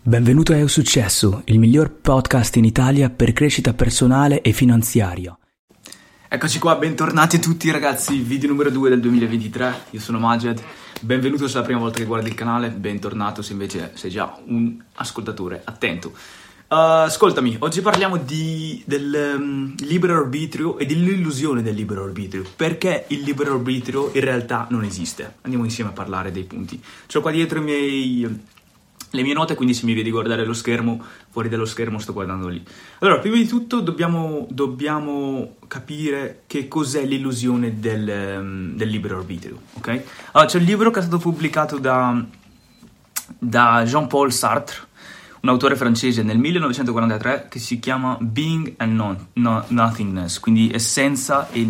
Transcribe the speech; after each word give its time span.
Benvenuto 0.00 0.52
a 0.52 0.56
Eu 0.56 0.68
Successo, 0.68 1.42
il 1.46 1.58
miglior 1.58 1.90
podcast 1.90 2.56
in 2.56 2.64
Italia 2.64 3.10
per 3.10 3.32
crescita 3.32 3.74
personale 3.74 4.40
e 4.40 4.52
finanziaria. 4.52 5.36
Eccoci 6.28 6.58
qua, 6.60 6.76
bentornati 6.76 7.38
tutti 7.40 7.70
ragazzi, 7.70 8.18
video 8.20 8.48
numero 8.48 8.70
2 8.70 8.90
del 8.90 9.00
2023, 9.00 9.74
io 9.90 10.00
sono 10.00 10.18
Majed, 10.18 10.62
benvenuto 11.00 11.46
se 11.48 11.56
è 11.56 11.60
la 11.60 11.64
prima 11.64 11.80
volta 11.80 11.98
che 11.98 12.04
guardi 12.04 12.28
il 12.28 12.34
canale, 12.34 12.70
bentornato 12.70 13.42
se 13.42 13.52
invece 13.52 13.90
sei 13.94 14.10
già 14.10 14.38
un 14.46 14.82
ascoltatore 14.94 15.62
attento. 15.64 16.12
Uh, 16.70 17.04
ascoltami, 17.04 17.56
oggi 17.60 17.80
parliamo 17.80 18.18
di, 18.18 18.82
del 18.86 19.36
um, 19.38 19.74
libero 19.78 20.16
arbitrio 20.16 20.78
e 20.78 20.86
dell'illusione 20.86 21.62
del 21.62 21.74
libero 21.74 22.04
arbitrio. 22.04 22.44
Perché 22.56 23.06
il 23.08 23.22
libero 23.22 23.54
arbitrio 23.54 24.10
in 24.12 24.20
realtà 24.20 24.66
non 24.68 24.84
esiste? 24.84 25.36
Andiamo 25.40 25.64
insieme 25.64 25.90
a 25.90 25.94
parlare 25.94 26.30
dei 26.30 26.44
punti. 26.44 26.78
Ho 27.14 27.20
qua 27.22 27.30
dietro 27.30 27.58
i 27.58 27.62
miei 27.62 28.40
le 29.10 29.22
mie 29.22 29.32
note, 29.32 29.54
quindi 29.54 29.74
se 29.74 29.86
mi 29.86 29.94
vedi 29.94 30.10
guardare 30.10 30.44
lo 30.44 30.52
schermo, 30.52 31.02
fuori 31.30 31.48
dallo 31.48 31.64
schermo 31.64 31.98
sto 31.98 32.12
guardando 32.12 32.48
lì. 32.48 32.62
Allora, 33.00 33.18
prima 33.18 33.36
di 33.36 33.46
tutto 33.46 33.80
dobbiamo, 33.80 34.46
dobbiamo 34.50 35.56
capire 35.66 36.42
che 36.46 36.68
cos'è 36.68 37.04
l'illusione 37.04 37.78
del, 37.78 38.36
um, 38.38 38.76
del 38.76 38.88
libero 38.88 39.16
arbitrio, 39.16 39.60
ok? 39.74 40.02
Allora, 40.32 40.50
c'è 40.50 40.58
un 40.58 40.64
libro 40.64 40.90
che 40.90 40.98
è 40.98 41.02
stato 41.02 41.18
pubblicato 41.18 41.78
da, 41.78 42.22
da 43.38 43.82
Jean-Paul 43.84 44.32
Sartre, 44.32 44.86
un 45.40 45.48
autore 45.48 45.76
francese 45.76 46.22
nel 46.22 46.38
1943 46.38 47.46
che 47.48 47.58
si 47.60 47.78
chiama 47.78 48.16
Being 48.20 48.74
and 48.78 48.92
non, 48.92 49.28
no, 49.34 49.64
Nothingness, 49.68 50.40
quindi 50.40 50.70
essenza 50.72 51.48
e 51.50 51.64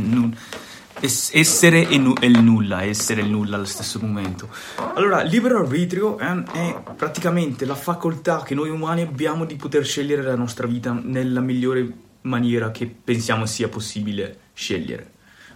nulla 1.01 1.30
essere 1.33 1.88
e, 1.88 1.98
nu- 1.98 2.15
e, 2.20 2.27
il 2.27 2.43
nulla, 2.43 2.83
essere 2.83 3.20
il 3.20 3.29
nulla 3.29 3.57
allo 3.57 3.65
stesso 3.65 3.98
momento. 4.01 4.48
Allora, 4.95 5.23
libero 5.23 5.59
arbitrio 5.59 6.19
è, 6.19 6.27
è, 6.27 6.83
praticamente 6.97 7.65
la 7.65 7.74
facoltà 7.74 8.43
che 8.43 8.55
noi 8.55 8.71
umani 8.71 9.02
abbiamo 9.02 9.45
di 9.45 9.57
poter 9.57 9.84
scegliere 9.84 10.23
la 10.23 10.37
nostra 10.37 10.66
vita 10.66 10.93
nella 10.93 11.41
migliore 11.41 12.07
maniera 12.23 12.71
che 12.71 12.87
pensiamo 12.87 13.46
sia 13.46 13.69
possibile 13.69 14.38
scegliere. 14.52 15.13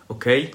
Ok? 0.06 0.48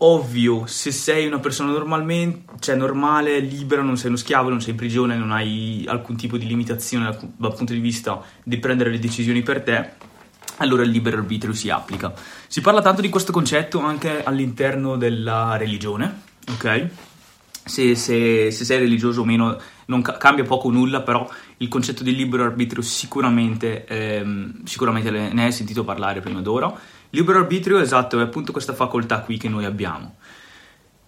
Ovvio, 0.00 0.66
se 0.66 0.92
sei 0.92 1.26
una 1.26 1.40
persona 1.40 1.72
normalmente, 1.72 2.52
cioè 2.60 2.76
normale, 2.76 3.40
libera, 3.40 3.82
non 3.82 3.96
sei 3.96 4.08
uno 4.08 4.16
schiavo, 4.16 4.48
non 4.48 4.60
sei 4.60 4.70
in 4.70 4.76
prigione, 4.76 5.16
non 5.16 5.32
hai 5.32 5.84
alcun 5.88 6.16
tipo 6.16 6.36
di 6.36 6.46
limitazione 6.46 7.16
dal 7.36 7.54
punto 7.54 7.72
di 7.72 7.80
vista 7.80 8.22
di 8.44 8.58
prendere 8.58 8.90
le 8.90 9.00
decisioni 9.00 9.42
per 9.42 9.62
te, 9.62 9.90
allora 10.58 10.82
il 10.82 10.90
libero 10.90 11.18
arbitrio 11.18 11.52
si 11.52 11.70
applica. 11.70 12.12
Si 12.46 12.60
parla 12.60 12.80
tanto 12.80 13.00
di 13.00 13.08
questo 13.08 13.32
concetto 13.32 13.80
anche 13.80 14.22
all'interno 14.22 14.96
della 14.96 15.56
religione, 15.56 16.22
ok? 16.50 16.88
Se, 17.64 17.94
se, 17.94 18.50
se 18.50 18.64
sei 18.64 18.78
religioso 18.78 19.22
o 19.22 19.24
meno 19.24 19.58
non 19.86 20.02
ca- 20.02 20.16
cambia 20.16 20.44
poco 20.44 20.68
o 20.68 20.70
nulla, 20.70 21.02
però 21.02 21.28
il 21.58 21.68
concetto 21.68 22.02
di 22.02 22.14
libero 22.14 22.44
arbitrio 22.44 22.82
sicuramente, 22.82 23.84
ehm, 23.86 24.64
sicuramente 24.64 25.10
ne 25.10 25.44
hai 25.44 25.52
sentito 25.52 25.84
parlare 25.84 26.20
prima 26.20 26.40
d'ora. 26.40 26.72
Libero 27.10 27.38
arbitrio, 27.38 27.78
esatto, 27.78 28.18
è 28.18 28.22
appunto 28.22 28.52
questa 28.52 28.74
facoltà 28.74 29.20
qui 29.20 29.38
che 29.38 29.48
noi 29.48 29.64
abbiamo. 29.64 30.16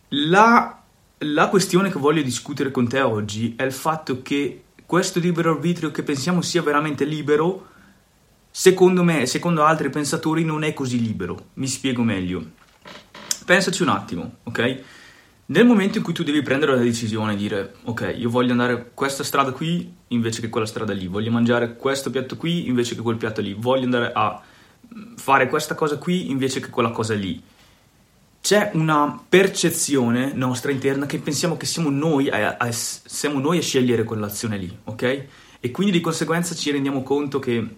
La, 0.08 0.82
la 1.18 1.48
questione 1.48 1.90
che 1.90 1.98
voglio 1.98 2.22
discutere 2.22 2.70
con 2.70 2.88
te 2.88 3.00
oggi 3.00 3.54
è 3.56 3.62
il 3.62 3.72
fatto 3.72 4.22
che 4.22 4.64
questo 4.86 5.20
libero 5.20 5.52
arbitrio 5.52 5.90
che 5.90 6.02
pensiamo 6.02 6.42
sia 6.42 6.62
veramente 6.62 7.04
libero 7.04 7.68
Secondo 8.50 9.04
me, 9.04 9.26
secondo 9.26 9.64
altri 9.64 9.90
pensatori, 9.90 10.44
non 10.44 10.64
è 10.64 10.74
così 10.74 11.00
libero. 11.00 11.50
Mi 11.54 11.68
spiego 11.68 12.02
meglio. 12.02 12.44
Pensaci 13.44 13.82
un 13.82 13.88
attimo, 13.88 14.36
ok? 14.44 14.82
Nel 15.46 15.66
momento 15.66 15.98
in 15.98 16.04
cui 16.04 16.12
tu 16.12 16.22
devi 16.22 16.42
prendere 16.42 16.76
la 16.76 16.82
decisione 16.82 17.32
e 17.32 17.36
dire, 17.36 17.74
ok, 17.84 18.14
io 18.16 18.30
voglio 18.30 18.52
andare 18.52 18.92
questa 18.94 19.24
strada 19.24 19.50
qui 19.50 19.92
invece 20.08 20.40
che 20.40 20.48
quella 20.48 20.66
strada 20.66 20.92
lì, 20.92 21.08
voglio 21.08 21.32
mangiare 21.32 21.74
questo 21.74 22.10
piatto 22.10 22.36
qui 22.36 22.68
invece 22.68 22.94
che 22.94 23.02
quel 23.02 23.16
piatto 23.16 23.40
lì, 23.40 23.54
voglio 23.54 23.84
andare 23.84 24.12
a 24.14 24.40
fare 25.16 25.48
questa 25.48 25.74
cosa 25.74 25.98
qui 25.98 26.30
invece 26.30 26.60
che 26.60 26.70
quella 26.70 26.90
cosa 26.90 27.14
lì. 27.14 27.42
C'è 28.40 28.70
una 28.74 29.20
percezione 29.28 30.32
nostra 30.32 30.70
interna 30.70 31.06
che 31.06 31.18
pensiamo 31.18 31.56
che 31.56 31.66
siamo 31.66 31.90
noi 31.90 32.30
a, 32.30 32.56
a, 32.56 32.70
siamo 32.70 33.40
noi 33.40 33.58
a 33.58 33.62
scegliere 33.62 34.04
quell'azione 34.04 34.56
lì, 34.56 34.78
ok? 34.84 35.24
E 35.58 35.70
quindi 35.72 35.92
di 35.92 36.00
conseguenza 36.00 36.54
ci 36.54 36.70
rendiamo 36.70 37.02
conto 37.02 37.40
che 37.40 37.76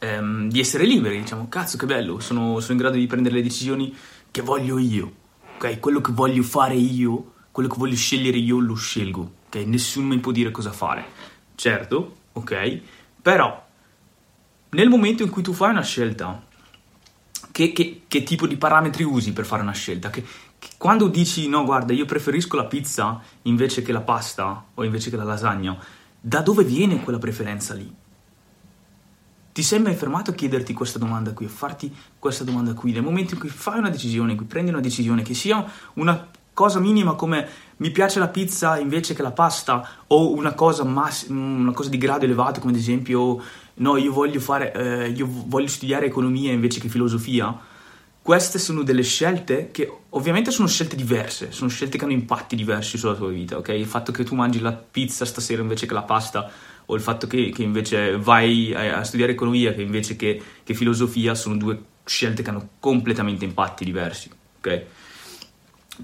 ehm, 0.00 0.48
di 0.48 0.58
essere 0.58 0.84
liberi, 0.84 1.20
diciamo, 1.20 1.48
cazzo 1.48 1.76
che 1.76 1.86
bello, 1.86 2.18
sono, 2.18 2.58
sono, 2.58 2.72
in 2.72 2.78
grado 2.78 2.96
di 2.96 3.06
prendere 3.06 3.36
le 3.36 3.42
decisioni 3.42 3.94
che 4.30 4.42
voglio 4.42 4.78
io, 4.78 5.12
ok? 5.56 5.78
Quello 5.78 6.00
che 6.00 6.10
voglio 6.12 6.42
fare 6.42 6.74
io, 6.74 7.34
quello 7.52 7.68
che 7.68 7.76
voglio 7.78 7.94
scegliere 7.94 8.38
io 8.38 8.58
lo 8.58 8.74
scelgo, 8.74 9.32
ok? 9.46 9.56
Nessuno 9.66 10.08
mi 10.08 10.18
può 10.18 10.32
dire 10.32 10.50
cosa 10.50 10.72
fare, 10.72 11.04
certo, 11.54 12.16
ok? 12.32 12.80
Però 13.22 13.68
nel 14.70 14.88
momento 14.88 15.22
in 15.22 15.30
cui 15.30 15.42
tu 15.42 15.52
fai 15.52 15.70
una 15.70 15.82
scelta, 15.82 16.42
che, 17.52 17.72
che, 17.72 18.02
che 18.08 18.22
tipo 18.22 18.46
di 18.46 18.56
parametri 18.56 19.02
usi 19.02 19.32
per 19.32 19.44
fare 19.44 19.62
una 19.62 19.72
scelta? 19.72 20.08
Che, 20.08 20.24
quando 20.78 21.08
dici 21.08 21.48
no, 21.48 21.64
guarda, 21.64 21.92
io 21.92 22.06
preferisco 22.06 22.56
la 22.56 22.66
pizza 22.66 23.20
invece 23.42 23.82
che 23.82 23.92
la 23.92 24.00
pasta 24.00 24.64
o 24.72 24.84
invece 24.84 25.10
che 25.10 25.16
la 25.16 25.24
lasagna, 25.24 25.76
da 26.18 26.40
dove 26.40 26.64
viene 26.64 27.02
quella 27.02 27.18
preferenza 27.18 27.74
lì? 27.74 27.92
Ti 29.52 29.62
sei 29.62 29.80
mai 29.80 29.94
fermato 29.94 30.30
a 30.30 30.34
chiederti 30.34 30.72
questa 30.72 30.98
domanda 30.98 31.32
qui, 31.32 31.46
a 31.46 31.48
farti 31.48 31.92
questa 32.18 32.44
domanda 32.44 32.72
qui, 32.72 32.92
nel 32.92 33.02
momento 33.02 33.34
in 33.34 33.40
cui 33.40 33.48
fai 33.48 33.78
una 33.78 33.90
decisione, 33.90 34.32
in 34.32 34.36
cui 34.36 34.46
prendi 34.46 34.70
una 34.70 34.80
decisione, 34.80 35.22
che 35.22 35.34
sia 35.34 35.64
una 35.94 36.28
cosa 36.52 36.78
minima 36.78 37.14
come 37.14 37.48
mi 37.76 37.90
piace 37.90 38.18
la 38.18 38.28
pizza 38.28 38.78
invece 38.78 39.14
che 39.14 39.22
la 39.22 39.32
pasta, 39.32 40.04
o 40.08 40.32
una 40.32 40.52
cosa, 40.52 40.84
mass- 40.84 41.28
una 41.28 41.72
cosa 41.72 41.88
di 41.88 41.98
grado 41.98 42.26
elevato 42.26 42.60
come 42.60 42.72
ad 42.72 42.78
esempio 42.78 43.42
no, 43.74 43.96
io 43.96 44.12
voglio, 44.12 44.40
fare, 44.40 44.72
eh, 44.72 45.08
io 45.08 45.26
voglio 45.28 45.68
studiare 45.68 46.06
economia 46.06 46.52
invece 46.52 46.78
che 46.78 46.88
filosofia, 46.88 47.58
queste 48.22 48.58
sono 48.58 48.82
delle 48.82 49.02
scelte 49.02 49.70
che 49.70 49.90
ovviamente 50.10 50.50
sono 50.50 50.68
scelte 50.68 50.94
diverse, 50.94 51.52
sono 51.52 51.70
scelte 51.70 51.96
che 51.96 52.04
hanno 52.04 52.12
impatti 52.12 52.54
diversi 52.54 52.98
sulla 52.98 53.14
tua 53.14 53.28
vita, 53.28 53.56
ok? 53.56 53.68
Il 53.68 53.86
fatto 53.86 54.12
che 54.12 54.24
tu 54.24 54.34
mangi 54.34 54.60
la 54.60 54.72
pizza 54.72 55.24
stasera 55.24 55.62
invece 55.62 55.86
che 55.86 55.94
la 55.94 56.02
pasta 56.02 56.50
o 56.90 56.94
il 56.96 57.00
fatto 57.00 57.26
che, 57.28 57.50
che 57.50 57.62
invece 57.62 58.16
vai 58.16 58.74
a, 58.74 58.98
a, 58.98 59.04
studiare 59.04 59.32
economia 59.32 59.72
che 59.72 59.82
invece 59.82 60.16
che, 60.16 60.42
che, 60.64 60.74
filosofia 60.74 61.36
sono 61.36 61.56
due 61.56 61.80
scelte 62.04 62.42
che 62.42 62.50
hanno 62.50 62.70
completamente 62.80 63.44
impatti 63.44 63.84
diversi, 63.84 64.28
ok? 64.58 64.84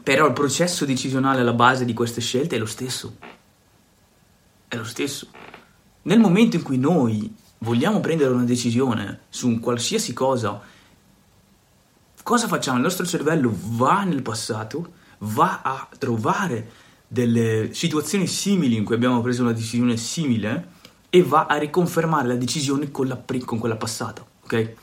Però 0.03 0.27
il 0.27 0.33
processo 0.33 0.85
decisionale 0.85 1.41
alla 1.41 1.55
base 1.55 1.85
di 1.85 1.93
queste 1.93 2.21
scelte 2.21 2.55
è 2.55 2.59
lo 2.59 2.67
stesso. 2.67 3.17
È 4.69 4.77
lo 4.77 4.85
stesso. 4.85 5.29
Nel 6.03 6.21
momento 6.21 6.55
in 6.55 6.63
cui 6.63 6.79
noi 6.79 7.35
vogliamo 7.59 7.99
prendere 7.99 8.33
una 8.33 8.45
decisione 8.45 9.23
su 9.29 9.49
un 9.49 9.59
qualsiasi 9.59 10.13
cosa, 10.13 10.61
cosa 12.23 12.47
facciamo? 12.47 12.77
Il 12.77 12.85
nostro 12.85 13.07
cervello 13.07 13.53
va 13.53 14.05
nel 14.05 14.23
passato, 14.23 14.93
va 15.19 15.63
a 15.63 15.89
trovare 15.99 16.71
delle 17.09 17.71
situazioni 17.73 18.27
simili 18.27 18.77
in 18.77 18.85
cui 18.85 18.95
abbiamo 18.95 19.21
preso 19.21 19.43
una 19.43 19.53
decisione 19.53 19.97
simile 19.97 20.75
e 21.11 21.23
va 21.23 21.47
a 21.47 21.57
riconfermare 21.57 22.29
la 22.29 22.35
decisione 22.35 22.91
con, 22.91 23.09
la, 23.09 23.23
con 23.45 23.59
quella 23.59 23.77
passata, 23.77 24.25
ok? 24.45 24.75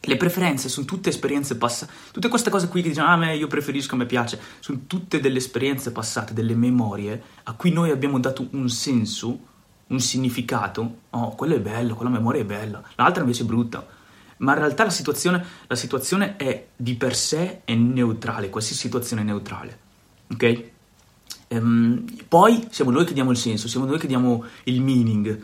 Le 0.00 0.16
preferenze 0.16 0.68
sono 0.68 0.86
tutte 0.86 1.08
esperienze 1.08 1.56
passate, 1.56 1.92
tutte 2.12 2.28
queste 2.28 2.48
cose 2.48 2.68
qui 2.68 2.80
che 2.80 2.90
dicono 2.90 3.08
ah, 3.08 3.16
me 3.16 3.34
io 3.34 3.48
preferisco, 3.48 3.94
a 3.94 3.98
me 3.98 4.06
piace, 4.06 4.38
sono 4.60 4.82
tutte 4.86 5.18
delle 5.18 5.38
esperienze 5.38 5.90
passate, 5.90 6.32
delle 6.32 6.54
memorie 6.54 7.20
a 7.42 7.52
cui 7.54 7.72
noi 7.72 7.90
abbiamo 7.90 8.20
dato 8.20 8.46
un 8.52 8.68
senso, 8.68 9.38
un 9.88 10.00
significato. 10.00 10.98
Oh, 11.10 11.34
quello 11.34 11.56
è 11.56 11.60
bello, 11.60 11.96
quella 11.96 12.10
memoria 12.10 12.42
è 12.42 12.44
bella, 12.44 12.80
l'altra 12.94 13.22
invece 13.22 13.42
è 13.42 13.46
brutta. 13.46 13.84
Ma 14.38 14.52
in 14.52 14.58
realtà 14.58 14.84
la 14.84 14.90
situazione, 14.90 15.44
la 15.66 15.74
situazione 15.74 16.36
è 16.36 16.66
di 16.76 16.94
per 16.94 17.16
sé 17.16 17.62
è 17.64 17.74
neutrale, 17.74 18.48
qualsiasi 18.48 18.82
situazione 18.82 19.22
è 19.22 19.24
neutrale, 19.24 19.78
ok? 20.32 20.64
Ehm, 21.48 22.04
poi 22.28 22.68
siamo 22.70 22.92
noi 22.92 23.04
che 23.04 23.14
diamo 23.14 23.32
il 23.32 23.36
senso, 23.36 23.66
siamo 23.66 23.86
noi 23.86 23.98
che 23.98 24.06
diamo 24.06 24.44
il 24.64 24.80
meaning 24.82 25.42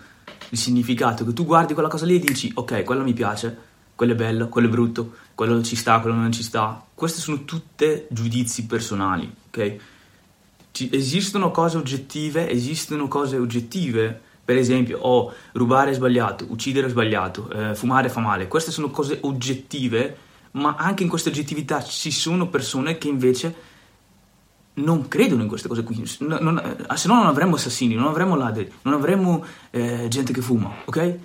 il 0.53 0.59
significato, 0.59 1.25
che 1.25 1.33
tu 1.33 1.47
guardi 1.47 1.73
quella 1.73 1.89
cosa 1.89 2.05
lì 2.05 2.17
e 2.17 2.19
dici 2.19 2.53
ok, 2.55 2.85
quello 2.85 3.03
mi 3.03 3.15
piace, 3.15 3.57
quello 3.95 4.13
è 4.13 4.17
bello, 4.17 4.49
quello 4.49 4.69
è 4.69 4.71
brutto, 4.71 5.15
quello 5.35 5.63
ci 5.63 5.77
sta, 5.77 5.99
quello 6.01 6.17
non 6.17 6.31
ci 6.31 6.43
sta. 6.43 6.85
Queste 6.95 7.21
sono 7.21 7.45
tutte 7.45 8.07
giudizi 8.11 8.67
personali, 8.67 9.33
ok? 9.49 9.77
Ci, 10.71 10.91
esistono 10.93 11.51
cose 11.51 11.79
oggettive, 11.79 12.51
esistono 12.51 13.09
cose 13.09 13.39
oggettive, 13.39 14.21
per 14.45 14.57
esempio, 14.57 14.99
oh, 14.99 15.33
rubare 15.53 15.91
è 15.91 15.95
sbagliato, 15.95 16.47
uccidere 16.51 16.87
è 16.87 16.91
sbagliato, 16.91 17.51
eh, 17.51 17.75
fumare 17.75 18.11
fa 18.11 18.21
male. 18.21 18.47
Queste 18.47 18.71
sono 18.71 18.91
cose 18.91 19.19
oggettive, 19.23 20.17
ma 20.53 20.75
anche 20.77 21.03
in 21.03 21.09
questa 21.09 21.31
oggettività 21.31 21.83
ci 21.83 22.11
sono 22.11 22.49
persone 22.49 22.99
che 22.99 23.09
invece 23.09 23.55
non 24.75 25.09
credono 25.09 25.43
in 25.43 25.49
queste 25.49 25.69
cose 25.69 25.83
qui, 25.83 26.01
eh, 26.03 26.07
se 26.07 26.25
no 26.25 26.39
non 26.39 27.27
avremmo 27.27 27.57
assassini, 27.57 27.95
non 27.95 28.07
avremmo 28.07 28.37
ladri, 28.37 28.71
non 28.83 28.95
avremmo 28.95 29.45
eh, 29.71 30.07
gente 30.09 30.33
che 30.33 30.41
fuma, 30.41 30.73
ok? 30.85 31.19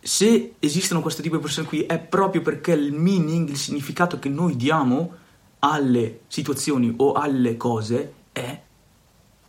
Se 0.00 0.54
esistono 0.58 1.00
questo 1.00 1.22
tipo 1.22 1.36
di 1.36 1.42
persone 1.42 1.66
qui 1.66 1.82
è 1.82 1.98
proprio 1.98 2.42
perché 2.42 2.72
il 2.72 2.92
meaning, 2.92 3.48
il 3.48 3.56
significato 3.56 4.18
che 4.18 4.28
noi 4.28 4.56
diamo 4.56 5.14
alle 5.60 6.20
situazioni 6.26 6.92
o 6.96 7.12
alle 7.12 7.56
cose 7.56 8.12
è 8.32 8.60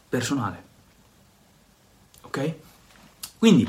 personale, 0.08 0.64
ok? 2.22 2.54
Quindi, 3.40 3.68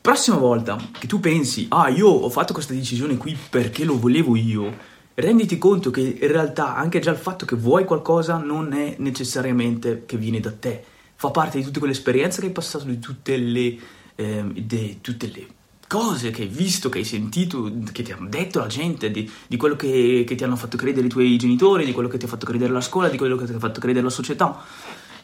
prossima 0.00 0.36
volta 0.36 0.76
che 0.96 1.08
tu 1.08 1.18
pensi, 1.18 1.66
ah, 1.70 1.88
io 1.88 2.06
ho 2.06 2.30
fatto 2.30 2.52
questa 2.52 2.74
decisione 2.74 3.16
qui 3.16 3.36
perché 3.50 3.82
lo 3.84 3.98
volevo 3.98 4.36
io, 4.36 4.94
renditi 5.16 5.58
conto 5.58 5.90
che 5.90 6.00
in 6.00 6.28
realtà 6.28 6.76
anche 6.76 7.00
già 7.00 7.10
il 7.10 7.16
fatto 7.16 7.44
che 7.44 7.56
vuoi 7.56 7.84
qualcosa 7.84 8.36
non 8.36 8.72
è 8.72 8.96
necessariamente 8.98 10.04
che 10.06 10.16
viene 10.16 10.40
da 10.40 10.52
te, 10.52 10.82
fa 11.14 11.30
parte 11.30 11.58
di 11.58 11.64
tutte 11.64 11.78
quelle 11.78 11.94
esperienze 11.94 12.40
che 12.40 12.46
hai 12.46 12.52
passato, 12.52 12.84
di 12.84 12.98
tutte 12.98 13.36
le, 13.36 13.78
eh, 14.14 14.44
di 14.52 14.98
tutte 15.00 15.30
le 15.32 15.46
cose 15.88 16.30
che 16.30 16.42
hai 16.42 16.48
visto, 16.48 16.88
che 16.88 16.98
hai 16.98 17.04
sentito, 17.04 17.70
che 17.92 18.02
ti 18.02 18.12
hanno 18.12 18.28
detto 18.28 18.58
la 18.58 18.66
gente, 18.66 19.10
di, 19.10 19.30
di 19.46 19.56
quello 19.56 19.76
che, 19.76 20.24
che, 20.26 20.34
ti 20.34 20.44
hanno 20.44 20.56
fatto 20.56 20.76
credere 20.76 21.06
i 21.06 21.10
tuoi 21.10 21.36
genitori, 21.38 21.84
di 21.84 21.92
quello 21.92 22.08
che 22.08 22.18
ti 22.18 22.24
ha 22.24 22.28
fatto 22.28 22.44
credere 22.44 22.72
la 22.72 22.80
scuola, 22.80 23.08
di 23.08 23.16
quello 23.16 23.36
che 23.36 23.46
ti 23.46 23.52
ha 23.52 23.58
fatto 23.58 23.80
credere 23.80 24.04
la 24.04 24.10
società. 24.10 24.62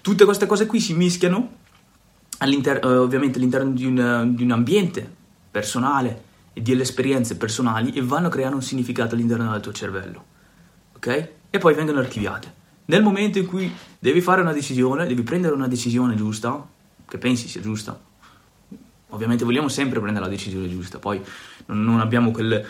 Tutte 0.00 0.24
queste 0.24 0.46
cose 0.46 0.66
qui 0.66 0.80
si 0.80 0.94
mischiano 0.94 1.56
all'inter- 2.38 2.84
eh, 2.84 2.96
ovviamente 2.96 3.38
all'interno 3.38 3.72
di 3.72 3.84
un, 3.84 4.32
di 4.34 4.42
un, 4.42 4.50
ambiente 4.50 5.08
personale 5.50 6.30
e 6.52 6.60
delle 6.60 6.82
esperienze 6.82 7.36
personali 7.36 7.92
e 7.92 8.02
vanno 8.02 8.26
a 8.26 8.30
creare 8.30 8.54
un 8.54 8.62
significato 8.62 9.14
all'interno 9.14 9.50
del 9.50 9.60
tuo 9.60 9.72
cervello, 9.72 10.24
ok? 10.96 11.28
E 11.50 11.58
poi 11.58 11.74
vengono 11.74 11.98
archiviate. 11.98 12.60
Nel 12.86 13.02
momento 13.02 13.38
in 13.38 13.46
cui 13.46 13.72
devi 13.98 14.20
fare 14.20 14.40
una 14.40 14.52
decisione, 14.52 15.06
devi 15.06 15.22
prendere 15.22 15.54
una 15.54 15.68
decisione 15.68 16.14
giusta, 16.14 16.66
che 17.06 17.18
pensi 17.18 17.48
sia 17.48 17.60
giusta, 17.60 17.98
ovviamente 19.08 19.44
vogliamo 19.44 19.68
sempre 19.68 20.00
prendere 20.00 20.24
la 20.24 20.30
decisione 20.30 20.68
giusta, 20.68 20.98
poi 20.98 21.22
non, 21.66 22.00
abbiamo 22.00 22.30
quel, 22.30 22.64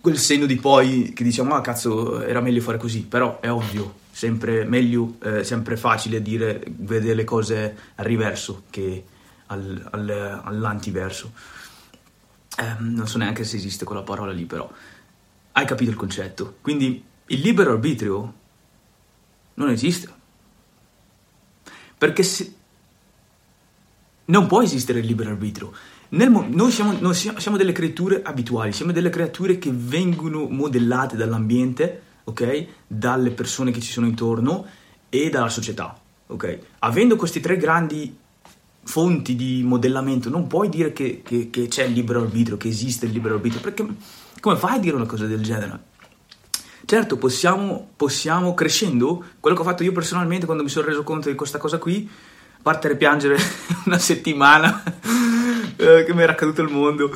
quel 0.00 0.18
senno 0.18 0.46
di 0.46 0.56
poi 0.56 1.12
che 1.14 1.24
diciamo, 1.24 1.54
ah 1.54 1.60
cazzo, 1.60 2.22
era 2.22 2.40
meglio 2.40 2.60
fare 2.60 2.78
così, 2.78 3.02
però 3.02 3.40
è 3.40 3.50
ovvio, 3.50 3.94
sempre 4.10 4.64
meglio, 4.64 5.16
eh, 5.22 5.44
sempre 5.44 5.76
facile 5.76 6.22
dire, 6.22 6.62
vedere 6.66 7.14
le 7.14 7.24
cose 7.24 7.76
al 7.94 8.04
riverso 8.04 8.64
che 8.70 9.04
al, 9.46 9.88
al, 9.90 10.40
all'antiverso. 10.44 11.32
Eh, 12.58 12.76
non 12.78 13.06
so 13.06 13.18
neanche 13.18 13.44
se 13.44 13.56
esiste 13.56 13.84
quella 13.84 14.02
parola 14.02 14.32
lì, 14.32 14.44
però 14.44 14.70
hai 15.52 15.64
capito 15.66 15.90
il 15.90 15.96
concetto. 15.96 16.56
Quindi 16.60 17.02
il 17.26 17.40
libero 17.40 17.72
arbitrio 17.72 18.34
non 19.54 19.70
esiste. 19.70 20.12
Perché 21.98 22.22
se... 22.22 22.54
non 24.26 24.46
può 24.46 24.62
esistere 24.62 25.00
il 25.00 25.06
libero 25.06 25.30
arbitrio. 25.30 25.72
Mo- 26.08 26.46
noi, 26.48 26.70
siamo, 26.70 26.92
noi 26.98 27.14
siamo 27.14 27.56
delle 27.56 27.72
creature 27.72 28.22
abituali, 28.22 28.72
siamo 28.72 28.92
delle 28.92 29.10
creature 29.10 29.58
che 29.58 29.70
vengono 29.72 30.46
modellate 30.48 31.16
dall'ambiente 31.16 32.02
ok? 32.26 32.66
Dalle 32.86 33.30
persone 33.30 33.70
che 33.70 33.80
ci 33.80 33.90
sono 33.90 34.06
intorno 34.06 34.66
e 35.08 35.30
dalla 35.30 35.48
società, 35.48 35.98
ok? 36.26 36.58
Avendo 36.80 37.16
queste 37.16 37.40
tre 37.40 37.56
grandi 37.56 38.16
fonti 38.86 39.36
di 39.36 39.62
modellamento, 39.64 40.30
non 40.30 40.46
puoi 40.46 40.68
dire 40.68 40.92
che, 40.92 41.20
che, 41.22 41.50
che 41.50 41.68
c'è 41.68 41.84
il 41.84 41.92
libero 41.92 42.20
arbitrio, 42.22 42.56
che 42.56 42.68
esiste 42.68 43.06
il 43.06 43.12
libero 43.12 43.34
arbitrio, 43.34 43.60
perché 43.60 43.86
come 44.40 44.56
fai 44.56 44.76
a 44.76 44.78
dire 44.78 44.96
una 44.96 45.06
cosa 45.06 45.26
del 45.26 45.42
genere? 45.42 45.94
Certo, 46.84 47.18
possiamo, 47.18 47.90
possiamo, 47.96 48.54
crescendo, 48.54 49.24
quello 49.40 49.56
che 49.56 49.62
ho 49.62 49.64
fatto 49.64 49.82
io 49.82 49.92
personalmente 49.92 50.46
quando 50.46 50.62
mi 50.62 50.68
sono 50.68 50.86
reso 50.86 51.02
conto 51.02 51.28
di 51.28 51.34
questa 51.34 51.58
cosa 51.58 51.78
qui, 51.78 52.08
a 52.62 52.78
piangere 52.96 53.36
una 53.86 53.98
settimana 53.98 54.82
eh, 55.76 56.04
che 56.04 56.14
mi 56.14 56.22
era 56.22 56.32
accaduto 56.32 56.62
il 56.62 56.70
mondo, 56.70 57.12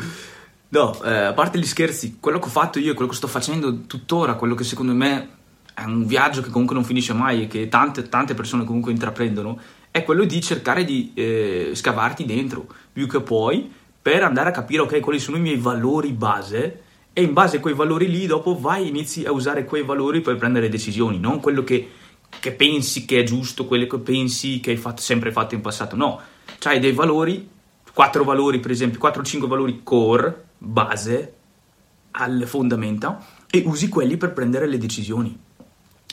No, 0.73 1.03
eh, 1.03 1.13
a 1.13 1.33
parte 1.33 1.59
gli 1.59 1.67
scherzi, 1.67 2.19
quello 2.21 2.39
che 2.39 2.47
ho 2.47 2.51
fatto 2.51 2.79
io 2.79 2.93
e 2.93 2.95
quello 2.95 3.11
che 3.11 3.17
sto 3.17 3.27
facendo 3.27 3.87
tuttora, 3.87 4.35
quello 4.35 4.55
che 4.55 4.63
secondo 4.63 4.93
me 4.93 5.29
è 5.75 5.83
un 5.83 6.07
viaggio 6.07 6.43
che 6.43 6.51
comunque 6.51 6.77
non 6.77 6.85
finisce 6.85 7.13
mai 7.13 7.43
e 7.43 7.47
che 7.49 7.69
tante, 7.69 8.09
tante 8.09 8.35
persone 8.35 8.65
comunque 8.65 8.93
intraprendono, 8.93 9.59
è 9.91 10.05
quello 10.05 10.25
di 10.25 10.41
cercare 10.41 10.85
di 10.85 11.13
eh, 11.15 11.71
scavarti 11.75 12.25
dentro 12.25 12.67
più 12.93 13.09
che 13.09 13.21
puoi 13.21 13.73
per 14.01 14.23
andare 14.23 14.51
a 14.51 14.53
capire 14.53 14.83
ok 14.83 15.01
quali 15.01 15.19
sono 15.19 15.37
i 15.37 15.41
miei 15.41 15.57
valori 15.57 16.13
base 16.13 16.83
e 17.13 17.23
in 17.23 17.33
base 17.33 17.57
a 17.57 17.61
quei 17.61 17.75
valori 17.75 18.09
lì 18.09 18.27
dopo 18.27 18.59
vai 18.59 18.85
e 18.85 18.89
inizi 18.89 19.25
a 19.25 19.33
usare 19.33 19.65
quei 19.65 19.83
valori 19.83 20.21
per 20.21 20.37
prendere 20.37 20.69
decisioni, 20.69 21.19
non 21.19 21.41
quello 21.41 21.65
che, 21.65 21.89
che 22.39 22.53
pensi 22.53 23.05
che 23.05 23.21
è 23.21 23.23
giusto, 23.25 23.67
quello 23.67 23.87
che 23.87 23.99
pensi 23.99 24.61
che 24.61 24.71
hai 24.71 24.77
fatto, 24.77 25.03
sempre 25.03 25.33
fatto 25.33 25.55
in 25.55 25.61
passato, 25.61 25.97
no, 25.97 26.21
c'hai 26.59 26.79
dei 26.79 26.93
valori, 26.93 27.49
quattro 27.93 28.23
valori 28.23 28.61
per 28.61 28.71
esempio, 28.71 29.01
4-5 29.01 29.47
valori 29.47 29.81
core 29.83 30.45
base 30.57 31.35
alle 32.13 32.47
fondamenta 32.47 33.25
e 33.51 33.63
usi 33.67 33.89
quelli 33.89 34.17
per 34.17 34.33
prendere 34.33 34.67
le 34.67 34.79
decisioni. 34.79 35.37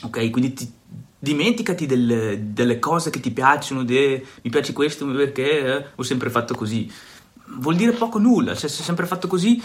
Ok? 0.02 0.30
Quindi 0.30 0.52
ti, 0.52 0.72
dimenticati 1.18 1.86
del, 1.86 2.38
delle 2.40 2.78
cose 2.78 3.10
che 3.10 3.20
ti 3.20 3.30
piacciono, 3.30 3.84
de, 3.84 4.24
mi 4.42 4.50
piace 4.50 4.72
questo 4.72 5.06
perché 5.06 5.60
eh, 5.60 5.84
ho 5.94 6.02
sempre 6.02 6.30
fatto 6.30 6.54
così. 6.54 6.90
Vuol 7.58 7.76
dire 7.76 7.92
poco 7.92 8.18
nulla, 8.18 8.54
cioè 8.54 8.68
se 8.68 8.78
hai 8.78 8.84
sempre 8.84 9.06
fatto 9.06 9.26
così, 9.26 9.60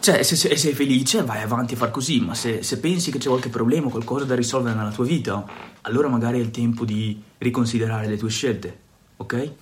cioè 0.00 0.22
se, 0.22 0.36
se 0.36 0.56
sei 0.56 0.72
felice 0.72 1.22
vai 1.22 1.42
avanti 1.42 1.74
a 1.74 1.76
far 1.76 1.90
così, 1.90 2.20
ma 2.20 2.34
se, 2.34 2.62
se 2.62 2.78
pensi 2.78 3.10
che 3.10 3.18
c'è 3.18 3.28
qualche 3.28 3.48
problema, 3.48 3.90
qualcosa 3.90 4.24
da 4.24 4.34
risolvere 4.34 4.76
nella 4.76 4.90
tua 4.90 5.04
vita, 5.04 5.44
allora 5.82 6.08
magari 6.08 6.38
è 6.38 6.42
il 6.42 6.50
tempo 6.50 6.84
di 6.84 7.20
riconsiderare 7.38 8.06
le 8.06 8.16
tue 8.16 8.30
scelte, 8.30 8.78
ok? 9.16 9.52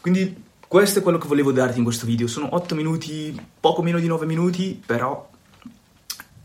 Quindi 0.00 0.44
questo 0.68 1.00
è 1.00 1.02
quello 1.02 1.18
che 1.18 1.28
volevo 1.28 1.52
darti 1.52 1.78
in 1.78 1.84
questo 1.84 2.06
video. 2.06 2.26
Sono 2.26 2.54
8 2.54 2.74
minuti, 2.74 3.38
poco 3.60 3.82
meno 3.82 3.98
di 3.98 4.06
9 4.06 4.26
minuti, 4.26 4.80
però 4.84 5.28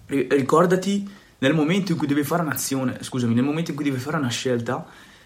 ricordati 0.08 1.10
nel 1.42 1.56
momento 1.56 1.92
in 1.92 1.98
cui 1.98 2.06
devi 2.06 2.24
fare 2.24 2.44
un'azione, 2.44 3.00
scusami, 3.02 3.34
nel 3.34 3.44
momento 3.44 3.72
in 3.72 3.76
cui 3.76 3.86
devi 3.86 3.98
fare 3.98 4.18
una 4.18 4.30
scelta, 4.30 4.86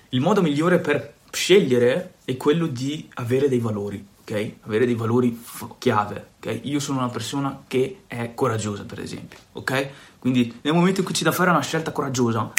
il 0.10 0.22
modo 0.22 0.42
migliore 0.42 0.80
per 0.80 1.16
scegliere 1.30 2.14
è 2.24 2.38
quello 2.38 2.68
di 2.68 3.10
avere 3.16 3.50
dei 3.50 3.60
valori, 3.60 4.06
ok? 4.22 4.52
Avere 4.62 4.86
dei 4.86 4.96
valori 4.96 5.44
chiave, 5.78 6.28
ok? 6.38 6.62
Io 6.64 6.80
sono 6.80 7.00
una 7.00 7.10
persona 7.10 7.64
che 7.68 8.04
è 8.08 8.34
coraggiosa, 8.34 8.86
per 8.86 9.02
esempio, 9.02 9.40
ok? 9.52 9.90
Quindi 10.18 10.58
nel 10.62 10.74
momento 10.74 11.02
in 11.02 11.06
cui 11.06 11.14
c'è 11.14 11.26
da 11.26 11.34
fare 11.34 11.50
una 11.50 11.60
scelta 11.60 11.92
coraggiosa, 11.92 12.50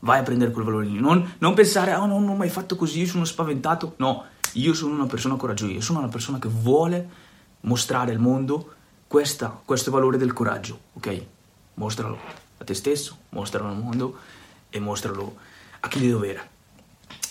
vai 0.00 0.18
a 0.18 0.22
prendere 0.22 0.50
quel 0.50 0.66
valore 0.66 0.84
lì. 0.84 1.00
Non, 1.00 1.36
non 1.38 1.54
pensare, 1.54 1.94
oh 1.94 2.04
no, 2.04 2.18
non 2.18 2.28
ho 2.28 2.36
mai 2.36 2.50
fatto 2.50 2.76
così, 2.76 3.06
sono 3.06 3.24
spaventato. 3.24 3.94
No, 3.96 4.26
io 4.52 4.74
sono 4.74 4.92
una 4.92 5.06
persona 5.06 5.36
coraggiosa, 5.36 5.72
io 5.72 5.80
sono 5.80 6.00
una 6.00 6.08
persona 6.08 6.38
che 6.38 6.48
vuole 6.48 7.08
mostrare 7.60 8.12
al 8.12 8.18
mondo 8.18 8.74
questa, 9.06 9.58
questo 9.64 9.90
valore 9.90 10.18
del 10.18 10.34
coraggio, 10.34 10.78
ok? 10.92 11.24
Mostralo 11.74 12.44
te 12.66 12.74
stesso, 12.74 13.16
mostralo 13.30 13.70
al 13.70 13.78
mondo 13.78 14.18
e 14.68 14.78
mostralo 14.78 15.36
a 15.80 15.88
chi 15.88 16.00
di 16.00 16.10
dovere. 16.10 16.50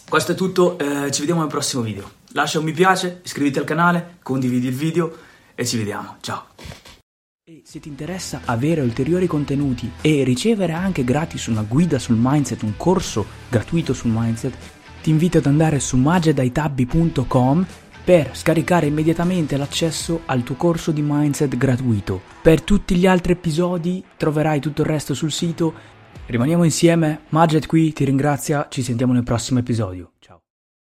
Questo 0.08 0.32
è 0.32 0.36
tutto, 0.36 0.78
eh, 0.80 1.12
ci 1.12 1.20
vediamo 1.20 1.42
nel 1.42 1.50
prossimo 1.50 1.84
video. 1.84 2.10
Lascia 2.30 2.60
un 2.60 2.66
mi 2.66 2.72
piace, 2.72 3.22
iscriviti 3.24 3.60
al 3.60 3.66
canale, 3.66 4.18
condividi 4.24 4.68
il 4.68 4.74
video 4.74 5.16
e 5.54 5.66
ci 5.66 5.78
vediamo. 5.78 6.18
Ciao! 6.22 6.48
E 7.44 7.62
se 7.64 7.80
ti 7.80 7.90
interessa 7.90 8.42
avere 8.46 8.82
ulteriori 8.82 9.28
contenuti 9.28 9.92
e 10.02 10.24
ricevere 10.24 10.74
anche 10.74 11.04
gratis 11.04 11.46
una 11.48 11.62
guida 11.62 12.00
sul 12.00 12.18
mindset, 12.20 12.64
un 12.64 12.76
corso 12.78 13.26
gratuito 13.50 13.94
sul 13.94 14.12
mindset, 14.12 14.56
ti 15.02 15.10
invito 15.12 15.38
ad 15.38 15.46
andare 15.46 15.80
su 15.80 15.98
magedaitabbi.com 15.98 17.66
per 18.06 18.38
scaricare 18.38 18.86
immediatamente 18.86 19.58
l'accesso 19.58 20.22
al 20.26 20.44
tuo 20.44 20.56
corso 20.56 20.92
di 20.92 21.02
mindset 21.04 21.58
gratuito. 21.58 22.22
Per 22.40 22.62
tutti 22.62 22.96
gli 22.96 23.08
altri 23.08 23.34
episodi 23.34 24.04
troverai 24.16 24.60
tutto 24.60 24.84
il 24.84 24.88
resto 24.88 25.16
sul 25.16 25.32
sito. 25.32 25.74
Rimaniamo 26.28 26.64
insieme, 26.64 27.22
Maged 27.30 27.66
qui 27.66 27.92
ti 27.94 28.06
ringrazia, 28.06 28.68
ci 28.70 28.84
sentiamo 28.84 29.14
nel 29.14 29.24
prossimo 29.24 29.60
episodio. 29.60 30.12